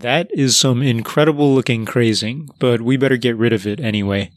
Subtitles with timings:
[0.00, 4.30] That is some incredible looking crazing, but we better get rid of it anyway.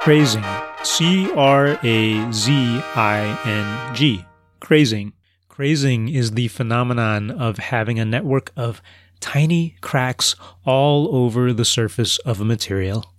[0.00, 0.44] Crazing.
[0.82, 2.52] C R A Z
[2.96, 4.24] I N G.
[4.58, 5.12] Crazing.
[5.48, 8.82] Crazing is the phenomenon of having a network of
[9.20, 10.34] tiny cracks
[10.64, 13.14] all over the surface of a material.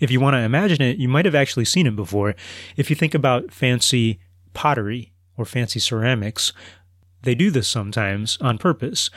[0.00, 2.34] If you want to imagine it, you might have actually seen it before.
[2.76, 4.18] If you think about fancy
[4.52, 6.52] pottery or fancy ceramics,
[7.24, 9.10] they do this sometimes on purpose.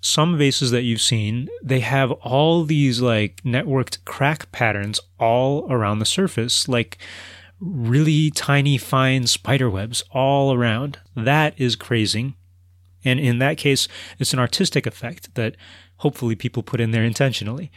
[0.00, 5.98] Some vases that you've seen, they have all these like networked crack patterns all around
[5.98, 6.98] the surface, like
[7.60, 10.98] really tiny, fine spider webs all around.
[11.16, 12.34] That is crazing.
[13.04, 13.88] And in that case,
[14.18, 15.56] it's an artistic effect that
[15.98, 17.70] hopefully people put in there intentionally.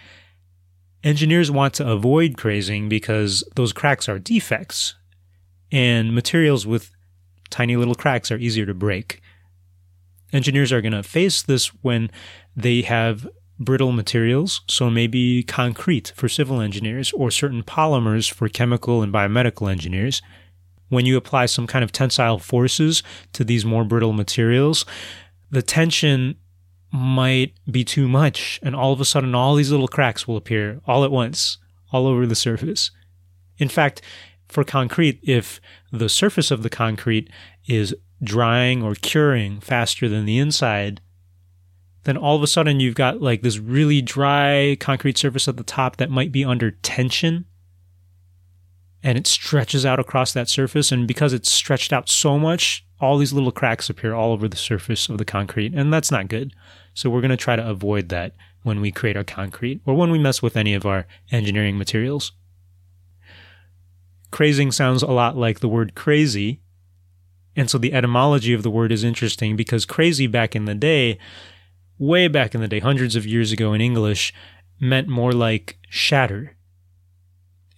[1.04, 4.96] Engineers want to avoid crazing because those cracks are defects,
[5.72, 6.92] and materials with
[7.50, 9.22] tiny little cracks are easier to break.
[10.34, 12.10] Engineers are going to face this when
[12.56, 13.28] they have
[13.60, 19.72] brittle materials, so maybe concrete for civil engineers or certain polymers for chemical and biomedical
[19.72, 20.22] engineers.
[20.90, 24.86] When you apply some kind of tensile forces to these more brittle materials,
[25.50, 26.36] the tension
[26.92, 30.82] might be too much, and all of a sudden, all these little cracks will appear
[30.86, 31.58] all at once,
[31.94, 32.92] all over the surface.
[33.58, 34.02] In fact,
[34.52, 37.30] for concrete, if the surface of the concrete
[37.68, 41.02] is drying or curing faster than the inside,
[42.04, 45.64] then all of a sudden you've got like this really dry concrete surface at the
[45.64, 47.46] top that might be under tension
[49.04, 50.92] and it stretches out across that surface.
[50.92, 54.58] And because it's stretched out so much, all these little cracks appear all over the
[54.58, 55.74] surface of the concrete.
[55.74, 56.54] And that's not good.
[56.94, 60.12] So we're going to try to avoid that when we create our concrete or when
[60.12, 62.32] we mess with any of our engineering materials.
[64.32, 66.62] Crazing sounds a lot like the word crazy,
[67.56, 71.18] and so the etymology of the word is interesting because crazy back in the day,
[72.00, 74.34] way back in the day, hundreds of years ago in English,
[74.80, 76.56] meant more like shatter.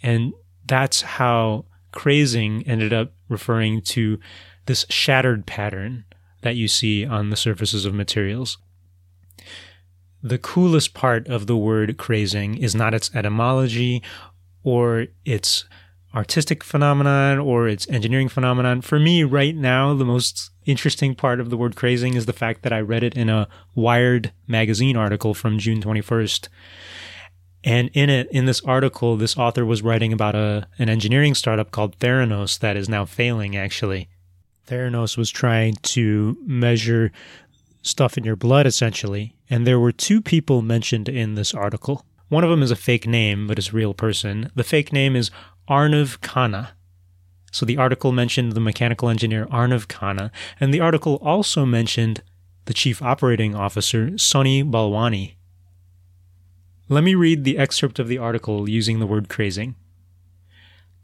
[0.04, 0.34] And
[0.66, 4.20] that's how crazing ended up referring to
[4.66, 6.06] this shattered pattern
[6.42, 8.58] that you see on the surfaces of materials.
[10.22, 14.02] The coolest part of the word crazing is not its etymology
[14.64, 15.66] or its
[16.16, 18.82] artistic phenomenon or its engineering phenomenon.
[18.82, 22.62] For me, right now, the most interesting part of the word crazing is the fact
[22.62, 26.48] that I read it in a Wired magazine article from June 21st.
[27.64, 31.72] And in it, in this article, this author was writing about a, an engineering startup
[31.72, 34.10] called Theranos that is now failing, actually.
[34.68, 37.12] Theranos was trying to measure
[37.82, 39.36] stuff in your blood, essentially.
[39.50, 42.06] And there were two people mentioned in this article.
[42.30, 44.52] One of them is a fake name, but is a real person.
[44.56, 45.32] The fake name is
[45.70, 46.70] Arnav Khanna.
[47.52, 52.22] So the article mentioned the mechanical engineer Arnav Khanna, and the article also mentioned
[52.66, 55.36] the chief operating officer, Sunny Balwani.
[56.90, 59.76] Let me read the excerpt of the article using the word crazing.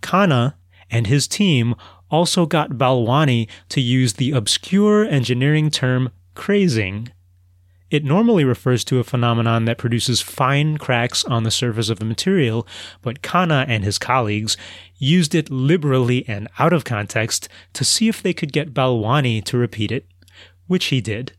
[0.01, 0.55] Khanna
[0.89, 1.75] and his team
[2.09, 7.09] also got Balwani to use the obscure engineering term crazing
[7.91, 12.05] it normally refers to a phenomenon that produces fine cracks on the surface of a
[12.05, 12.67] material,
[13.01, 14.57] but Khanna and his colleagues
[14.97, 19.57] used it liberally and out of context to see if they could get Balwani to
[19.57, 20.07] repeat it,
[20.67, 21.33] which he did.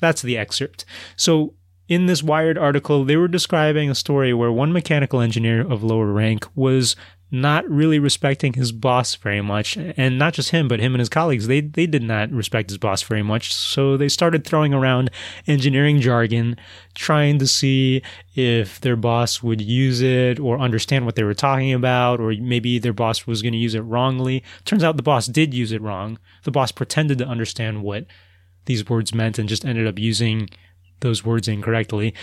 [0.00, 0.84] That's the excerpt.
[1.16, 1.54] So,
[1.88, 6.12] in this Wired article, they were describing a story where one mechanical engineer of lower
[6.12, 6.94] rank was
[7.30, 9.76] not really respecting his boss very much.
[9.76, 12.78] And not just him, but him and his colleagues, they, they did not respect his
[12.78, 13.54] boss very much.
[13.54, 15.10] So they started throwing around
[15.46, 16.56] engineering jargon,
[16.94, 18.02] trying to see
[18.34, 22.78] if their boss would use it or understand what they were talking about, or maybe
[22.78, 24.42] their boss was going to use it wrongly.
[24.64, 26.18] Turns out the boss did use it wrong.
[26.44, 28.06] The boss pretended to understand what
[28.64, 30.48] these words meant and just ended up using
[31.00, 32.14] those words incorrectly.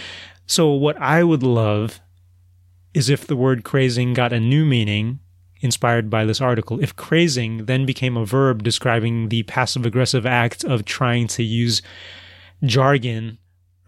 [0.45, 1.99] So what I would love
[2.97, 5.19] is if the word crazing got a new meaning
[5.61, 6.81] inspired by this article.
[6.81, 11.83] If crazing then became a verb describing the passive aggressive act of trying to use
[12.63, 13.37] jargon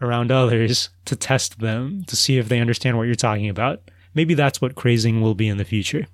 [0.00, 3.82] around others to test them to see if they understand what you're talking about.
[4.14, 6.06] Maybe that's what crazing will be in the future.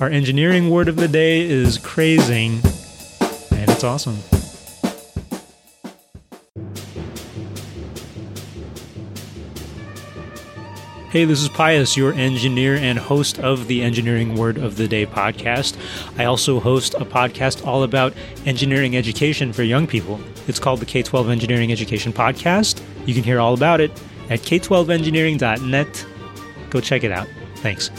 [0.00, 2.60] Our engineering word of the day is crazing,
[3.52, 4.39] and it's awesome.
[11.10, 15.06] Hey, this is Pius, your engineer and host of the Engineering Word of the Day
[15.06, 15.76] podcast.
[16.16, 18.14] I also host a podcast all about
[18.46, 20.20] engineering education for young people.
[20.46, 22.80] It's called the K 12 Engineering Education Podcast.
[23.06, 23.90] You can hear all about it
[24.28, 26.06] at k12engineering.net.
[26.70, 27.26] Go check it out.
[27.56, 27.90] Thanks.